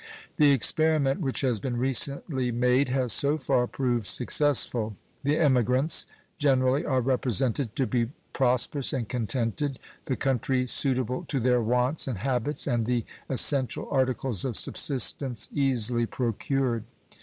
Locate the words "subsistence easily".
14.57-16.07